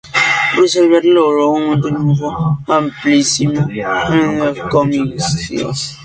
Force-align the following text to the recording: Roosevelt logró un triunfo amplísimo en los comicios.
Roosevelt 0.57 1.05
logró 1.05 1.51
un 1.51 1.79
triunfo 1.79 2.57
amplísimo 2.65 3.69
en 3.69 4.39
los 4.39 4.57
comicios. 4.71 5.99